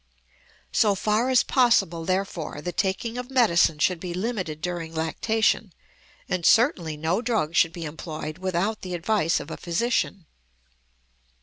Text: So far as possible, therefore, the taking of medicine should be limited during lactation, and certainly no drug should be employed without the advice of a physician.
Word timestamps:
So 0.71 0.95
far 0.95 1.29
as 1.29 1.43
possible, 1.43 2.05
therefore, 2.05 2.59
the 2.59 2.71
taking 2.71 3.19
of 3.19 3.29
medicine 3.29 3.77
should 3.77 3.99
be 3.99 4.15
limited 4.15 4.59
during 4.59 4.95
lactation, 4.95 5.73
and 6.27 6.43
certainly 6.43 6.97
no 6.97 7.21
drug 7.21 7.53
should 7.53 7.71
be 7.71 7.85
employed 7.85 8.39
without 8.39 8.81
the 8.81 8.95
advice 8.95 9.39
of 9.39 9.51
a 9.51 9.57
physician. 9.57 10.25